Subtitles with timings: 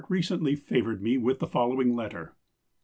[0.09, 2.35] recently favoured me with the following letter....